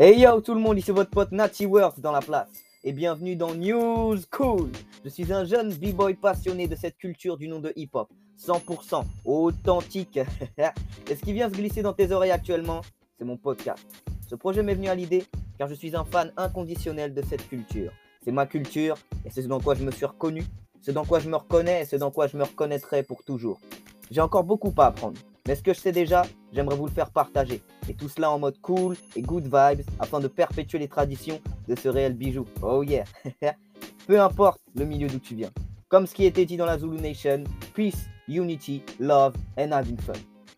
[0.00, 2.46] Hey yo tout le monde, ici votre pote Natty Worth dans la place.
[2.84, 4.70] Et bienvenue dans News Cool.
[5.04, 8.08] Je suis un jeune b-boy passionné de cette culture du nom de hip-hop.
[8.40, 10.20] 100% authentique.
[11.10, 12.82] Et ce qui vient se glisser dans tes oreilles actuellement,
[13.18, 13.84] c'est mon podcast.
[14.28, 15.24] Ce projet m'est venu à l'idée
[15.58, 17.90] car je suis un fan inconditionnel de cette culture.
[18.22, 20.44] C'est ma culture et c'est ce dans quoi je me suis reconnu,
[20.80, 23.58] ce dans quoi je me reconnais et ce dans quoi je me reconnaîtrai pour toujours.
[24.12, 25.18] J'ai encore beaucoup à apprendre.
[25.48, 27.62] Mais ce que je sais déjà, j'aimerais vous le faire partager.
[27.88, 31.74] Et tout cela en mode cool et good vibes afin de perpétuer les traditions de
[31.74, 32.44] ce réel bijou.
[32.60, 33.04] Oh yeah
[34.06, 35.48] Peu importe le milieu d'où tu viens.
[35.88, 40.12] Comme ce qui était dit dans la Zulu Nation, peace, unity, love and having fun.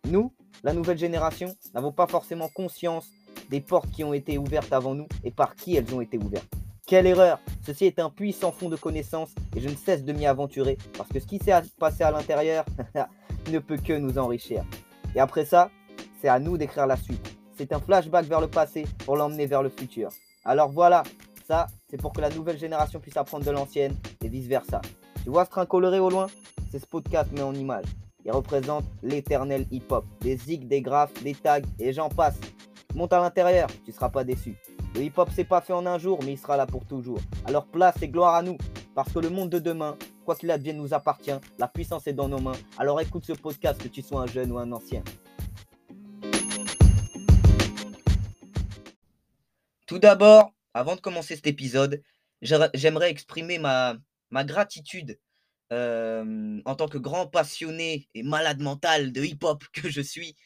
[0.08, 0.32] Nous,
[0.64, 3.06] la nouvelle génération, n'avons pas forcément conscience
[3.48, 6.52] des portes qui ont été ouvertes avant nous et par qui elles ont été ouvertes.
[6.88, 10.26] Quelle erreur Ceci est un puissant fond de connaissances et je ne cesse de m'y
[10.26, 12.64] aventurer parce que ce qui s'est passé à l'intérieur
[13.50, 14.64] ne peut que nous enrichir.
[15.14, 15.70] Et après ça,
[16.20, 17.36] c'est à nous d'écrire la suite.
[17.56, 20.10] C'est un flashback vers le passé pour l'emmener vers le futur.
[20.44, 21.02] Alors voilà,
[21.46, 24.80] ça, c'est pour que la nouvelle génération puisse apprendre de l'ancienne et vice-versa.
[25.22, 26.28] Tu vois ce train coloré au loin?
[26.70, 26.86] C'est ce
[27.32, 27.84] mais en image.
[28.24, 30.04] Il représente l'éternel hip-hop.
[30.20, 32.38] Des zigs, des graphes, des tags et j'en passe.
[32.94, 34.56] Monte à l'intérieur, tu seras pas déçu.
[34.94, 37.20] Le hip-hop s'est pas fait en un jour, mais il sera là pour toujours.
[37.44, 38.56] Alors place et gloire à nous,
[38.94, 41.32] parce que le monde de demain, quoi qu'il advienne, nous appartient.
[41.58, 42.58] La puissance est dans nos mains.
[42.78, 45.02] Alors écoute ce podcast, que tu sois un jeune ou un ancien.
[49.86, 52.02] Tout d'abord, avant de commencer cet épisode,
[52.42, 53.98] j'aimerais exprimer ma,
[54.44, 55.18] gratitude
[55.72, 60.36] euh, en tant que grand passionné et malade mental de hip-hop que je suis.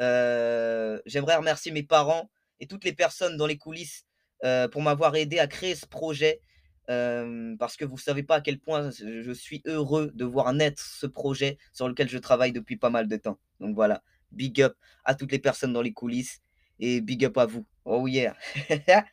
[0.00, 4.04] Euh, j'aimerais remercier mes parents et toutes les personnes dans les coulisses
[4.44, 6.40] euh, pour m'avoir aidé à créer ce projet
[6.86, 10.82] parce que vous ne savez pas à quel point je suis heureux de voir naître
[10.82, 13.38] ce projet sur lequel je travaille depuis pas mal de temps.
[13.60, 16.40] Donc voilà, big up à toutes les personnes dans les coulisses
[16.78, 17.66] et big up à vous.
[17.84, 18.36] Oh yeah.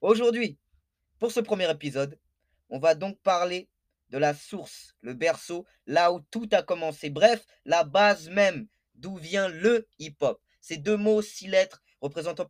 [0.00, 0.58] Aujourd'hui,
[1.18, 2.18] pour ce premier épisode,
[2.70, 3.68] on va donc parler
[4.10, 7.10] de la source, le berceau, là où tout a commencé.
[7.10, 10.40] Bref, la base même d'où vient le hip-hop.
[10.60, 12.46] Ces deux mots, six lettres, représentant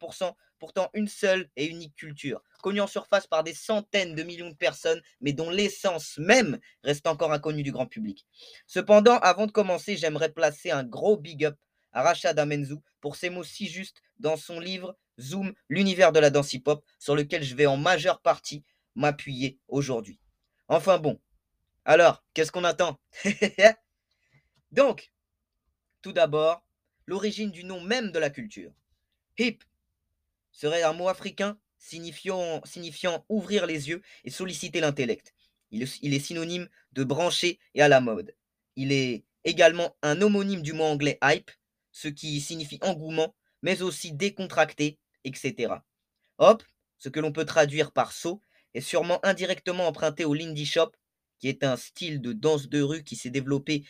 [0.58, 4.54] pourtant une seule et unique culture, connue en surface par des centaines de millions de
[4.54, 8.26] personnes, mais dont l'essence même reste encore inconnue du grand public.
[8.66, 11.56] Cependant, avant de commencer, j'aimerais placer un gros big up
[11.92, 16.30] à Rachad Amenzou pour ses mots si justes dans son livre Zoom, l'univers de la
[16.30, 18.64] danse hip-hop, sur lequel je vais en majeure partie
[18.94, 20.20] m'appuyer aujourd'hui.
[20.68, 21.18] Enfin bon,
[21.88, 23.00] alors, qu'est-ce qu'on attend?
[24.72, 25.10] Donc,
[26.02, 26.62] tout d'abord,
[27.06, 28.72] l'origine du nom même de la culture.
[29.38, 29.60] Hip
[30.52, 32.62] serait un mot africain signifiant,
[33.28, 35.34] ouvrir les yeux et solliciter l'intellect.
[35.70, 38.34] Il, il, est synonyme de branché et à la mode.
[38.76, 41.50] Il est également un homonyme du mot anglais hype,
[41.92, 45.74] ce qui signifie engouement, mais aussi décontracté, etc.
[46.38, 46.62] Hop,
[46.98, 48.40] ce que l'on peut traduire par saut,
[48.74, 50.92] est sûrement indirectement emprunté au Lindy Shop,
[51.38, 53.84] qui est un style de danse de rue qui s'est développé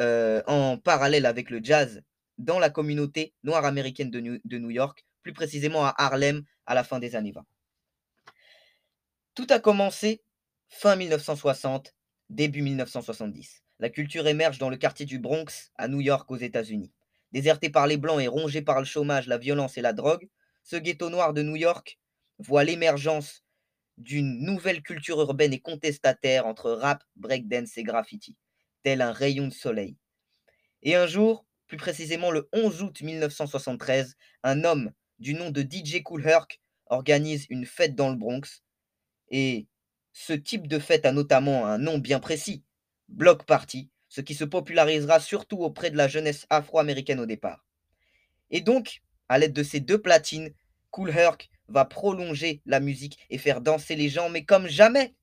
[0.00, 2.02] euh, en parallèle avec le jazz
[2.38, 4.20] dans la communauté noire américaine de
[4.58, 7.44] New, York, plus précisément à Harlem à la fin des années 20.
[9.34, 10.22] Tout a commencé
[10.68, 11.94] fin 1960,
[12.28, 13.62] début 1970.
[13.78, 16.92] La culture émerge dans le quartier du Bronx, à New York, aux États-Unis.
[17.32, 20.28] Déserté par les Blancs et rongé par le chômage, la violence et la drogue,
[20.62, 21.98] ce ghetto noir de New York
[22.38, 23.42] voit l'émergence
[23.96, 28.36] d'une nouvelle culture urbaine et contestataire entre rap, breakdance et graffiti,
[28.82, 29.96] tel un rayon de soleil.
[30.82, 36.02] Et un jour, plus précisément le 11 août 1973, un homme du nom de DJ
[36.02, 38.62] Cool Herc organise une fête dans le Bronx.
[39.30, 39.68] Et
[40.12, 42.64] ce type de fête a notamment un nom bien précis,
[43.08, 47.64] Block Party, ce qui se popularisera surtout auprès de la jeunesse afro-américaine au départ.
[48.50, 50.52] Et donc, à l'aide de ces deux platines,
[50.90, 55.14] Cool Herc va prolonger la musique et faire danser les gens, mais comme jamais.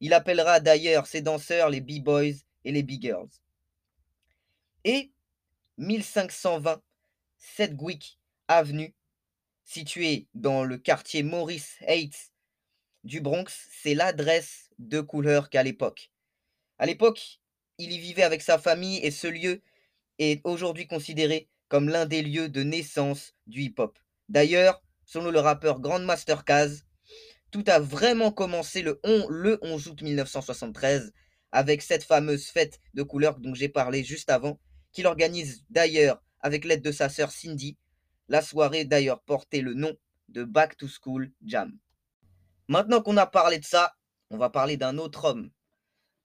[0.00, 3.28] Il appellera d'ailleurs ses danseurs les B-Boys et les B-Girls.
[4.84, 5.12] Et
[5.78, 6.80] 1520
[7.38, 8.18] Sedgwick
[8.48, 8.94] Avenue,
[9.64, 12.32] située dans le quartier Maurice Heights
[13.04, 16.10] du Bronx, c'est l'adresse de Couleur qu'à l'époque.
[16.78, 17.40] À l'époque,
[17.78, 19.62] il y vivait avec sa famille et ce lieu
[20.18, 23.98] est aujourd'hui considéré comme l'un des lieux de naissance du hip-hop.
[24.28, 26.84] D'ailleurs, selon le rappeur Grandmaster Caz,
[27.50, 31.12] tout a vraiment commencé le, le 11 août 1973
[31.50, 34.58] avec cette fameuse fête de couleur dont j'ai parlé juste avant,
[34.92, 37.76] qu'il organise d'ailleurs avec l'aide de sa sœur Cindy.
[38.32, 39.94] La soirée d'ailleurs portait le nom
[40.30, 41.76] de Back to School Jam.
[42.66, 43.94] Maintenant qu'on a parlé de ça,
[44.30, 45.50] on va parler d'un autre homme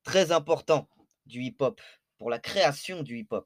[0.03, 0.87] très important
[1.25, 1.81] du hip-hop,
[2.17, 3.45] pour la création du hip-hop.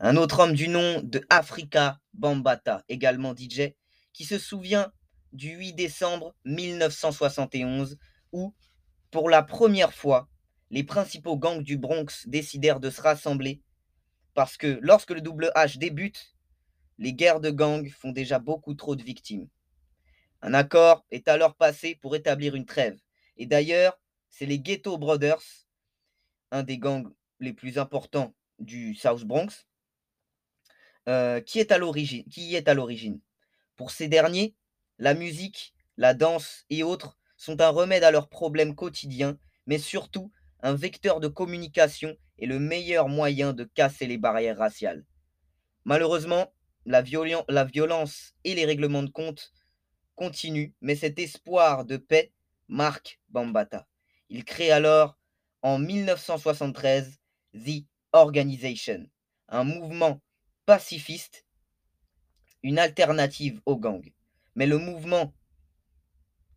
[0.00, 3.72] Un autre homme du nom de Africa Bambata, également DJ,
[4.12, 4.92] qui se souvient
[5.32, 7.96] du 8 décembre 1971
[8.32, 8.54] où,
[9.10, 10.28] pour la première fois,
[10.68, 13.62] les principaux gangs du Bronx décidèrent de se rassembler
[14.34, 16.34] parce que lorsque le double H débute,
[16.98, 19.48] les guerres de gangs font déjà beaucoup trop de victimes.
[20.42, 22.98] Un accord est alors passé pour établir une trêve.
[23.36, 23.98] Et d'ailleurs,
[24.30, 25.42] c'est les Ghetto Brothers,
[26.50, 29.66] un des gangs les plus importants du South Bronx,
[31.08, 33.20] euh, qui est qui est à l'origine.
[33.76, 34.54] Pour ces derniers,
[34.98, 40.32] la musique, la danse et autres sont un remède à leurs problèmes quotidiens, mais surtout
[40.60, 45.04] un vecteur de communication et le meilleur moyen de casser les barrières raciales.
[45.84, 46.52] Malheureusement,
[46.88, 47.02] la,
[47.64, 49.52] violence et les règlements de compte
[50.16, 52.32] continuent, mais cet espoir de paix
[52.66, 53.86] marque Bambata.
[54.30, 55.18] Il crée alors,
[55.62, 57.18] en 1973,
[57.54, 59.06] The Organization,
[59.48, 60.20] un mouvement
[60.64, 61.44] pacifiste,
[62.62, 64.10] une alternative aux gangs.
[64.54, 65.34] Mais le mouvement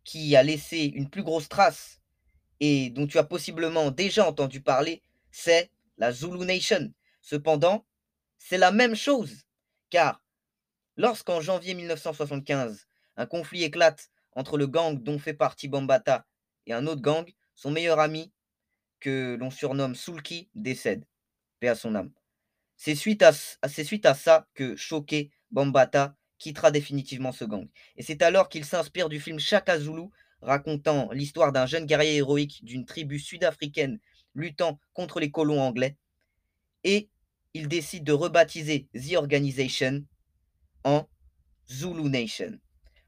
[0.02, 2.00] qui a laissé une plus grosse trace
[2.60, 6.92] et dont tu as possiblement déjà entendu parler, c'est la Zulu Nation.
[7.20, 7.84] Cependant,
[8.38, 9.44] c'est la même chose,
[9.90, 10.21] car
[11.02, 16.24] lorsqu'en janvier 1975, un conflit éclate entre le gang dont fait partie Bambata
[16.66, 18.32] et un autre gang, son meilleur ami,
[19.00, 21.04] que l'on surnomme Sulki, décède.
[21.58, 22.12] Paix à son âme.
[22.76, 27.68] C'est suite à, ça que, choqué, Bambata quittera définitivement ce gang.
[27.96, 30.04] Et c'est alors qu'il s'inspire du film Shaka Zulu,
[30.40, 33.98] racontant l'histoire d'un jeune guerrier héroïque d'une tribu sud-africaine
[34.36, 35.96] luttant contre les colons anglais.
[36.84, 37.08] Et
[37.54, 40.04] il décide de rebaptiser The Organization
[40.84, 41.08] en
[41.68, 42.58] Zulu Nation,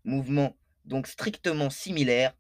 [0.05, 2.37] mouvement donc strictement similaire,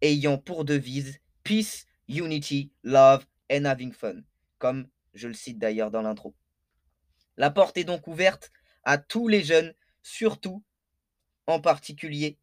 [0.00, 4.22] ayant pour devise Peace, Unity, Love and Having Fun,
[4.58, 6.34] comme je le cite d'ailleurs dans l'intro.
[7.36, 8.50] La porte est donc ouverte
[8.84, 10.64] à tous les jeunes, surtout
[11.46, 12.38] en particulier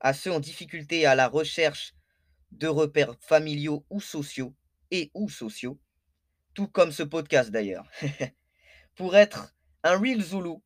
[0.00, 1.94] à ceux en difficulté à la recherche
[2.50, 4.54] de repères familiaux ou sociaux,
[4.90, 5.80] et ou sociaux,
[6.54, 7.88] tout comme ce podcast d'ailleurs.
[8.94, 10.56] Pour être un real Zulu,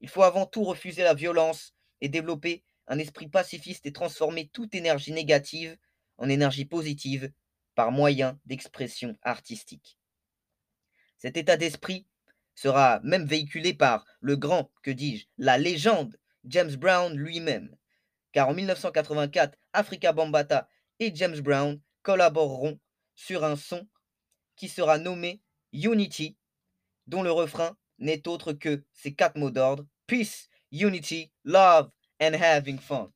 [0.00, 4.74] il faut avant tout refuser la violence et développer un esprit pacifiste et transformer toute
[4.74, 5.76] énergie négative
[6.18, 7.32] en énergie positive
[7.74, 9.98] par moyen d'expression artistique.
[11.18, 12.06] Cet état d'esprit
[12.54, 17.76] sera même véhiculé par le grand, que dis-je, la légende James Brown lui-même.
[18.32, 20.68] Car en 1984, Africa Bambata
[20.98, 22.78] et James Brown collaboreront
[23.14, 23.86] sur un son
[24.56, 25.42] qui sera nommé
[25.72, 26.36] Unity,
[27.06, 32.78] dont le refrain n'est autre que ces quatre mots d'ordre Peace, Unity, Love and Having
[32.78, 33.12] Fun.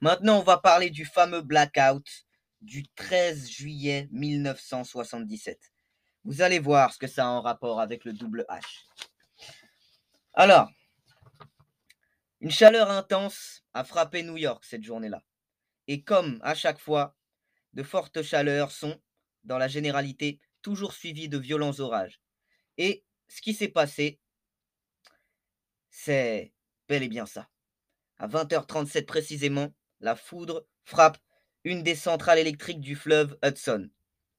[0.00, 2.06] Maintenant, on va parler du fameux blackout
[2.60, 5.58] du 13 juillet 1977.
[6.24, 8.62] Vous allez voir ce que ça a en rapport avec le double H.
[10.34, 10.70] Alors,
[12.40, 15.22] une chaleur intense a frappé New York cette journée-là.
[15.88, 17.16] Et comme à chaque fois,
[17.72, 19.00] de fortes chaleurs sont,
[19.44, 22.20] dans la généralité, toujours suivies de violents orages.
[22.76, 24.20] Et ce qui s'est passé,
[25.90, 26.52] c'est
[26.88, 27.48] bel et bien ça.
[28.18, 31.18] À 20h37 précisément, la foudre frappe
[31.64, 33.90] une des centrales électriques du fleuve Hudson.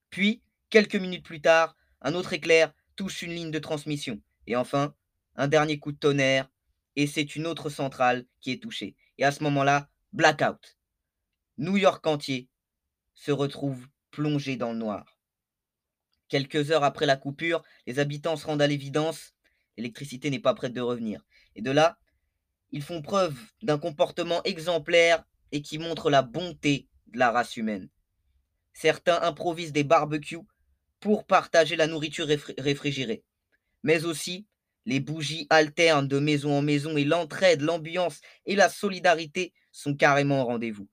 [0.10, 4.22] Puis, quelques minutes plus tard, un autre éclair touche une ligne de transmission.
[4.48, 4.96] Et enfin,
[5.36, 6.50] un dernier coup de tonnerre,
[6.96, 8.96] et c'est une autre centrale qui est touchée.
[9.18, 10.78] Et à ce moment-là, blackout.
[11.58, 12.50] New York entier
[13.14, 15.19] se retrouve plongé dans le noir.
[16.30, 19.34] Quelques heures après la coupure, les habitants se rendent à l'évidence,
[19.78, 21.26] l'électricité n'est pas prête de revenir.
[21.56, 21.98] Et de là,
[22.72, 27.90] ils font preuve d'un comportement exemplaire et qui montre la bonté de la race humaine.
[28.74, 30.46] Certains improvisent des barbecues
[31.00, 33.24] pour partager la nourriture réfrigérée,
[33.84, 34.46] mais aussi
[34.86, 40.42] les bougies alternent de maison en maison et l'entraide, l'ambiance et la solidarité sont carrément
[40.44, 40.88] au rendez-vous.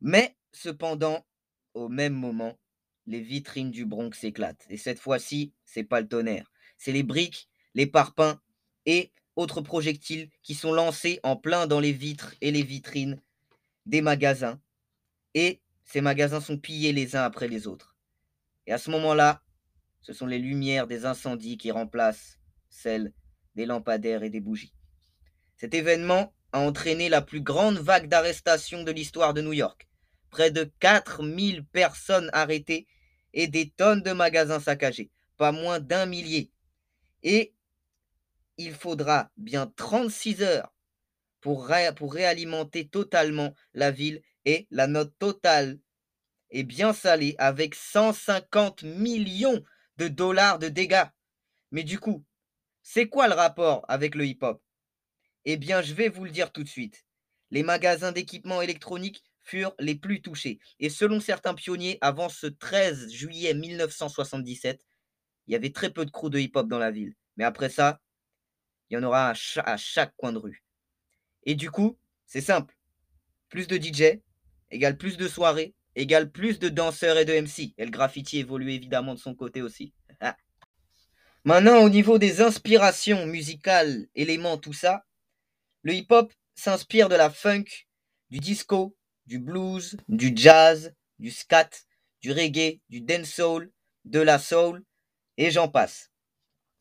[0.00, 1.26] Mais cependant,
[1.74, 2.59] au même moment,
[3.10, 4.64] les vitrines du Bronx s'éclatent.
[4.70, 8.38] Et cette fois-ci, c'est pas le tonnerre, c'est les briques, les parpaings
[8.86, 13.20] et autres projectiles qui sont lancés en plein dans les vitres et les vitrines
[13.84, 14.60] des magasins.
[15.34, 17.96] Et ces magasins sont pillés les uns après les autres.
[18.66, 19.42] Et à ce moment-là,
[20.02, 22.38] ce sont les lumières des incendies qui remplacent
[22.68, 23.12] celles
[23.56, 24.74] des lampadaires et des bougies.
[25.56, 29.88] Cet événement a entraîné la plus grande vague d'arrestations de l'histoire de New York.
[30.30, 32.86] Près de 4000 personnes arrêtées
[33.32, 35.10] et des tonnes de magasins saccagés.
[35.36, 36.50] Pas moins d'un millier.
[37.22, 37.54] Et
[38.56, 40.72] il faudra bien 36 heures
[41.40, 45.78] pour, réalimenter totalement la ville et la note totale
[46.50, 49.62] est bien salée avec 150 millions
[49.96, 51.06] de dollars de dégâts.
[51.70, 52.24] Mais du coup,
[52.82, 54.60] C'est quoi le rapport avec le hip-hop?
[55.44, 57.04] Eh bien, je vais vous le dire tout de suite.
[57.50, 60.58] Les magasins d'équipements électroniques furent les plus touchés.
[60.78, 64.84] Et selon certains pionniers, avant ce 13 juillet 1977,
[65.46, 67.14] il y avait très peu de crews de hip-hop dans la ville.
[67.36, 68.00] Mais après ça,
[68.88, 70.62] il y en aura à à chaque coin de rue.
[71.44, 72.76] Et du coup, c'est simple.
[73.48, 74.20] Plus de DJ
[74.70, 77.74] égale plus de soirées, égale plus de danseurs et de MC.
[77.76, 79.92] Et le graffiti évolue évidemment de son côté aussi.
[81.44, 85.04] Maintenant, au niveau des inspirations musicales, éléments, tout ça,
[85.82, 87.64] le hip-hop s'inspire de la funk,
[88.28, 88.94] du disco,
[89.30, 91.70] du blues, du jazz, du scat,
[92.20, 93.70] du reggae, du dancehall,
[94.04, 94.84] de la soul,
[95.36, 96.10] et j'en passe.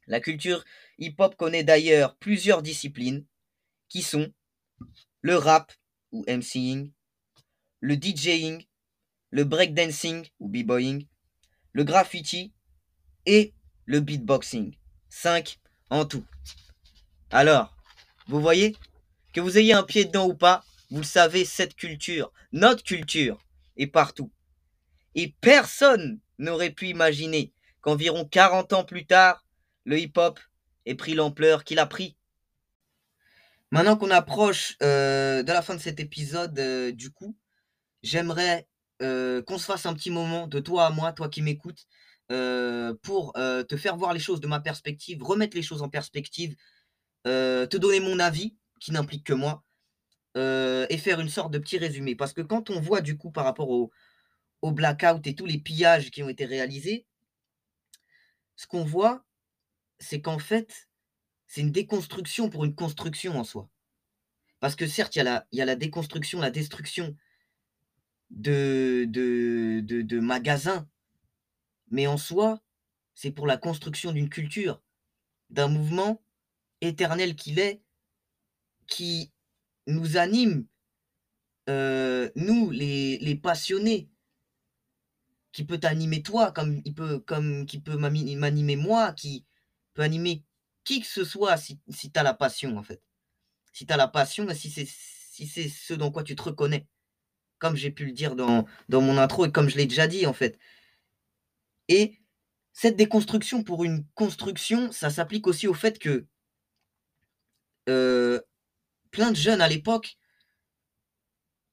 [0.07, 0.65] La culture
[0.97, 3.23] hip-hop connaît d'ailleurs plusieurs disciplines
[3.87, 4.33] qui sont
[5.21, 5.71] le rap
[6.11, 6.91] ou MCing,
[7.81, 8.65] le DJing,
[9.29, 11.05] le breakdancing ou b-boying,
[11.73, 12.51] le graffiti
[13.27, 13.53] et
[13.85, 14.75] le beatboxing.
[15.09, 15.59] 5
[15.91, 16.25] en tout.
[17.29, 17.77] Alors,
[18.27, 18.75] vous voyez,
[19.33, 23.39] que vous ayez un pied dedans ou pas, vous le savez, cette culture, notre culture,
[23.77, 24.31] est partout.
[25.15, 29.45] Et personne n'aurait pu imaginer qu'environ 40 ans plus tard,
[29.85, 30.39] le hip-hop
[30.85, 32.15] ait pris l'ampleur qu'il a pris.
[33.71, 37.37] Maintenant qu'on approche euh, de la fin de cet épisode, euh, du coup,
[38.01, 38.67] j'aimerais
[39.01, 41.85] euh, qu'on se fasse un petit moment de toi à moi, toi qui m'écoutes,
[43.01, 46.55] pour te faire voir les choses de ma perspective, remettre les choses en perspective,
[47.23, 49.63] te donner mon avis, qui n'implique que moi,
[50.39, 52.15] euh, et faire une sorte de petit résumé.
[52.15, 53.91] Parce que quand on voit du coup par rapport au,
[54.61, 57.05] au blackout et tous les pillages qui ont été réalisés,
[58.55, 59.25] ce qu'on voit,
[59.99, 60.89] c'est qu'en fait,
[61.47, 63.69] c'est une déconstruction pour une construction en soi.
[64.59, 67.15] Parce que certes, il y, a la- il y a la déconstruction, la destruction
[68.29, 70.87] de, de, de, de magasins,
[71.91, 72.61] mais en soi,
[73.15, 74.81] c'est pour la construction d'une culture,
[75.49, 76.21] d'un mouvement
[76.81, 77.81] éternel qu'il est,
[78.87, 79.31] qui
[79.89, 80.65] nous anime,
[81.69, 84.09] euh, nous, les, les passionnés,
[85.51, 89.45] qui peut t'animer toi, comme il peut, comme qui peut m'animer moi, qui
[89.93, 90.43] peut animer
[90.83, 93.01] qui que ce soit si, si tu as la passion, en fait.
[93.73, 96.41] Si tu as la passion, et si c'est si c'est ce dans quoi tu te
[96.41, 96.87] reconnais.
[97.59, 100.25] Comme j'ai pu le dire dans, dans mon intro et comme je l'ai déjà dit,
[100.25, 100.59] en fait.
[101.87, 102.19] Et
[102.73, 106.27] cette déconstruction pour une construction, ça s'applique aussi au fait que
[107.89, 108.39] euh,
[109.11, 110.17] plein de jeunes à l'époque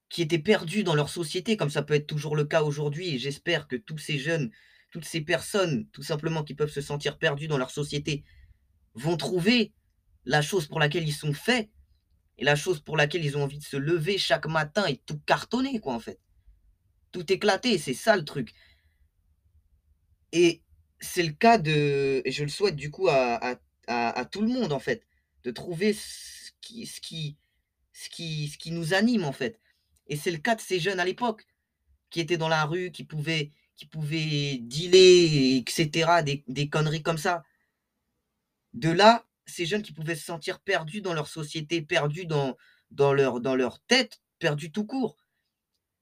[0.08, 3.18] qui étaient perdus dans leur société, comme ça peut être toujours le cas aujourd'hui, et
[3.18, 4.50] j'espère que tous ces jeunes,
[4.90, 8.24] toutes ces personnes, tout simplement, qui peuvent se sentir perdus dans leur société,
[8.94, 9.72] vont trouver
[10.24, 11.70] la chose pour laquelle ils sont faits,
[12.38, 15.18] et la chose pour laquelle ils ont envie de se lever chaque matin et tout
[15.26, 16.20] cartonner, quoi, en fait.
[17.12, 18.52] Tout éclater, c'est ça le truc.
[20.32, 20.62] Et
[21.00, 23.36] c'est le cas de, et je le souhaite du coup à,
[23.88, 25.02] à, à- tout le monde, en fait,
[25.44, 25.94] de trouver
[26.86, 27.36] ce qui,
[27.92, 29.60] ce qui, ce qui nous anime, en fait.
[30.08, 31.46] Et c'est le cas de ces jeunes à l'époque,
[32.10, 37.18] qui étaient dans la rue, qui pouvaient, qui pouvaient dealer, etc., des, des conneries comme
[37.18, 37.42] ça.
[38.74, 42.56] De là, ces jeunes qui pouvaient se sentir perdus dans leur société, perdus dans,
[42.90, 45.16] dans, leur, dans leur tête, perdus tout court.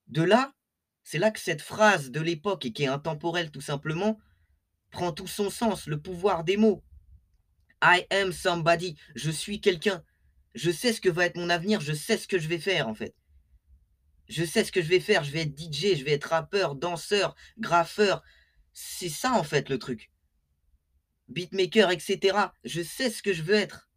[0.09, 0.55] De là,
[1.03, 4.19] c'est là que cette phrase de l'époque, et qui est intemporelle tout simplement,
[4.91, 6.83] prend tout son sens, le pouvoir des mots.
[7.83, 10.03] I am somebody, je suis quelqu'un.
[10.55, 12.89] Je sais ce que va être mon avenir, je sais ce que je vais faire
[12.89, 13.15] en fait.
[14.29, 16.77] Je sais ce que je vais faire, je vais être DJ, je vais être rappeur,
[16.77, 18.23] danseur, graffeur.
[18.73, 20.11] C'est ça en fait le truc.
[21.29, 22.39] Beatmaker, etc.
[22.65, 23.91] Je sais ce que je veux être.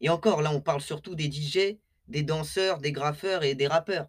[0.00, 4.08] Et encore, là on parle surtout des DJ, des danseurs, des graffeurs et des rappeurs.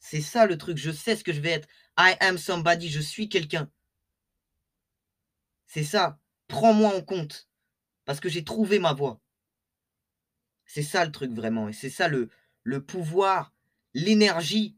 [0.00, 1.68] C'est ça le truc, je sais ce que je vais être.
[1.98, 3.70] I am somebody, je suis quelqu'un.
[5.66, 7.48] C'est ça, prends-moi en compte.
[8.04, 9.20] Parce que j'ai trouvé ma voie.
[10.72, 11.68] C'est ça le truc vraiment.
[11.68, 12.30] Et c'est ça le,
[12.86, 13.52] pouvoir,
[13.92, 14.76] l'énergie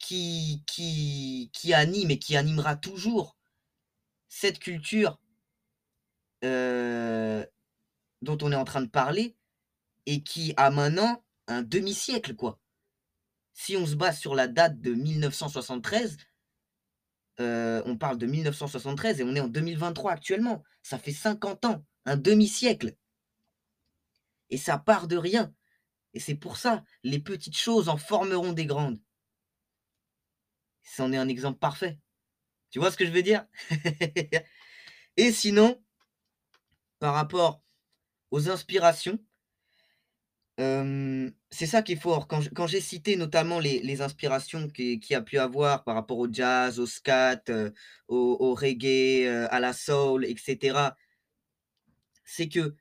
[0.00, 3.36] qui, qui, qui anime et qui animera toujours
[4.28, 5.20] cette culture
[6.44, 7.46] euh,
[8.20, 9.36] dont on est en train de parler
[10.06, 12.58] et qui a maintenant un demi-siècle, quoi.
[13.52, 16.16] Si on se base sur la date de 1973,
[17.38, 20.64] euh, on parle de 1973 et on est en 2023 actuellement.
[20.82, 22.96] Ça fait 50 ans, un demi-siècle.
[24.50, 25.52] Et ça part de rien.
[26.14, 29.00] Et c'est pour ça, les petites choses en formeront des grandes.
[30.82, 31.98] C'en est un exemple parfait.
[32.70, 33.46] Tu vois ce que je veux dire?
[35.16, 35.82] Et sinon,
[36.98, 37.62] par rapport
[38.30, 39.18] aux inspirations,
[40.58, 42.26] c'est ça qui est fort.
[42.26, 46.80] Quand j'ai cité notamment les, inspirations qu'il qui a pu avoir par rapport au jazz,
[46.80, 47.70] au scat, euh,
[48.08, 50.90] au, au reggae, euh, à la soul, etc.,
[52.24, 52.74] c'est que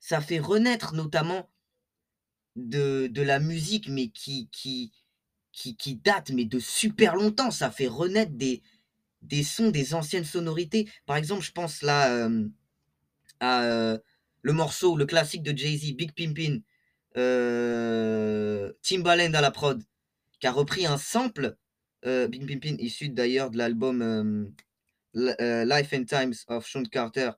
[0.00, 1.50] ça fait renaître notamment
[2.56, 4.92] de, de la musique, mais qui, qui,
[5.52, 7.50] qui, qui date mais de super longtemps.
[7.50, 8.62] Ça fait renaître des,
[9.22, 10.90] des sons, des anciennes sonorités.
[11.06, 12.48] Par exemple, je pense là euh,
[13.40, 13.98] à euh,
[14.42, 16.60] le morceau, le classique de Jay-Z, Big Pimpin,
[17.16, 19.82] euh, Timbaland à la prod,
[20.40, 21.56] qui a repris un sample,
[22.04, 24.52] euh, Big Pimpin, issu d'ailleurs de l'album
[25.14, 27.32] Life and Times of Sean Carter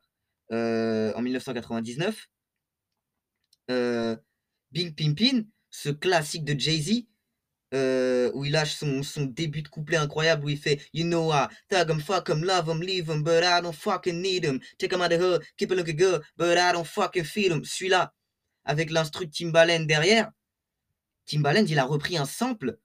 [0.50, 2.30] en 1999.
[3.71, 4.17] Euh,
[4.73, 7.07] Big Pimpin, ce classique de Jay-Z,
[7.75, 11.33] euh, où il lâche son, son début de couplet incroyable où il fait You know
[11.33, 14.61] I thug 'em, fuck 'em, love 'em, leave 'em, but I don't fucking need 'em.
[14.79, 17.65] Take 'em out the hood, keep it looking good, but I don't fucking feel 'em.
[17.65, 18.12] Celui-là,
[18.65, 20.31] avec l'instru Timbaland derrière,
[21.27, 22.79] Timbaland, il a repris un sample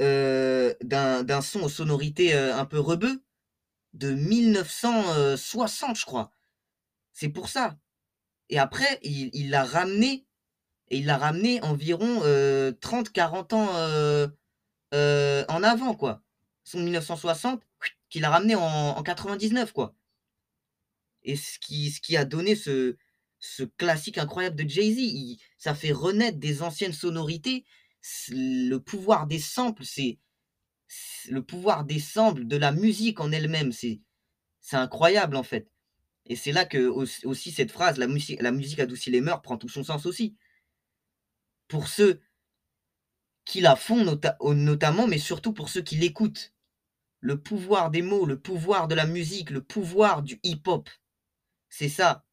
[0.00, 3.22] euh, d'un son aux sonorités euh, un peu rebeu
[3.94, 6.30] de 1960, je crois.
[7.14, 7.76] C'est pour ça.
[8.50, 10.26] Et après, il l'a ramené,
[10.90, 14.28] et il l'a ramené environ euh, 30-40 ans euh,
[14.94, 16.22] euh, en avant, quoi.
[16.64, 17.62] Son 1960,
[18.08, 19.94] qu'il a ramené en, en 99, quoi.
[21.22, 22.96] Et ce qui, ce qui a donné ce,
[23.76, 27.64] classique incroyable de Jay-Z, ça fait renaître des anciennes sonorités.
[28.30, 30.18] Le pouvoir des samples, c'est
[31.28, 34.00] le pouvoir des samples de la musique en elle-même, c'est
[34.72, 35.70] incroyable en fait.
[36.28, 36.86] Et c'est là que
[37.24, 40.36] aussi, cette phrase, la musique, la musique adoucit les mœurs, prend tout son sens aussi.
[41.68, 42.20] Pour ceux
[43.44, 44.04] qui la font
[44.54, 46.52] notamment, mais surtout pour ceux qui l'écoutent.
[47.20, 50.88] Le pouvoir des mots, le pouvoir de la musique, le pouvoir du hip-hop.
[51.70, 52.24] C'est ça.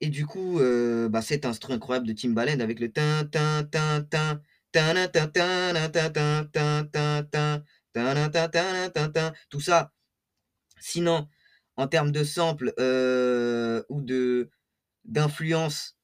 [0.00, 4.02] Et du coup, euh, bah, cet instru incroyable de Timbaland avec le tin tin tin
[4.02, 4.40] tin
[9.50, 9.92] tout ça.
[10.80, 11.28] Sinon,
[11.76, 14.50] en termes de samples euh, ou de
[15.04, 15.96] d'influence,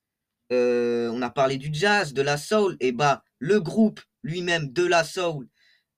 [0.52, 4.86] euh, on a parlé du jazz, de la soul, et bah le groupe lui-même de
[4.86, 5.48] la soul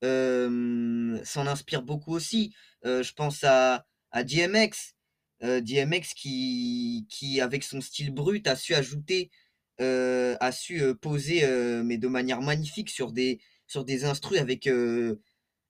[0.05, 2.55] euh, s'en inspire beaucoup aussi.
[2.85, 4.95] Je pense à, à DMX,
[5.43, 9.31] DMX qui, qui, avec son style brut, a su ajouter,
[9.79, 11.47] a su poser,
[11.83, 14.69] mais de manière magnifique, sur des, sur des instrus avec,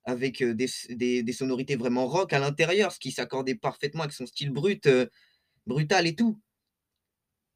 [0.05, 4.89] avec des, sonorités vraiment rock à l'intérieur, ce qui s'accordait parfaitement avec son style brut,
[5.67, 6.41] brutal et tout.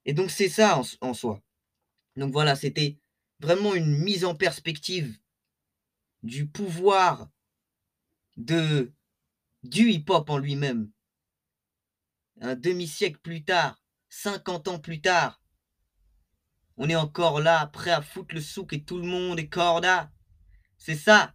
[0.05, 1.43] Et donc c'est ça en soi.
[2.17, 2.99] Donc voilà, c'était
[3.41, 5.19] vraiment une mise en perspective
[6.23, 7.31] du pouvoir
[8.37, 8.93] de
[9.63, 10.91] du hip-hop en lui-même.
[12.41, 15.43] Un demi-siècle plus tard, 50 ans plus tard,
[16.81, 20.13] on est encore là, prêt à foutre le souk et tout le monde est corda.
[20.77, 21.35] C'est ça.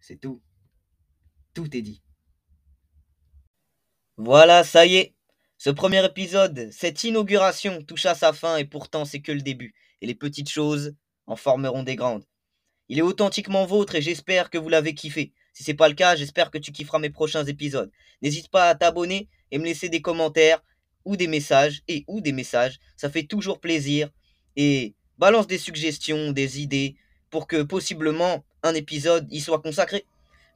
[0.00, 0.40] C'est tout.
[1.54, 2.02] Tout est dit.
[4.16, 5.14] Voilà, ça y est.
[5.58, 9.74] Ce premier épisode, cette inauguration touche à sa fin et pourtant c'est que le début.
[10.00, 10.94] Et les petites choses
[11.26, 12.24] en formeront des grandes.
[12.88, 15.32] Il est authentiquement vôtre et j'espère que vous l'avez kiffé.
[15.52, 17.90] Si c'est pas le cas, j'espère que tu kifferas mes prochains épisodes.
[18.22, 20.62] N'hésite pas à t'abonner et me laisser des commentaires
[21.04, 22.78] ou des messages et ou des messages.
[22.96, 24.10] Ça fait toujours plaisir.
[24.56, 26.96] Et balance des suggestions, des idées
[27.30, 30.04] pour que possiblement un épisode y soit consacré.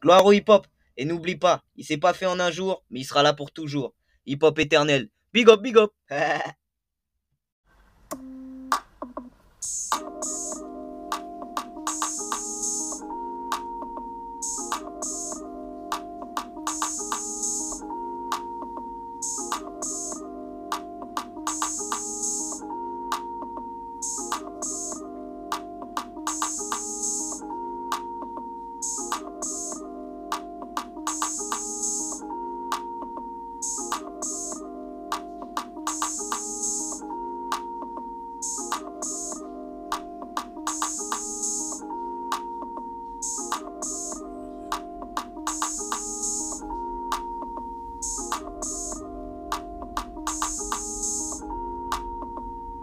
[0.03, 0.67] Gloire au hip-hop.
[0.97, 3.51] Et n'oublie pas, il s'est pas fait en un jour, mais il sera là pour
[3.51, 3.95] toujours.
[4.27, 5.09] Hip-hop éternel.
[5.33, 5.93] Big up, big up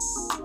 [0.02, 0.41] ます。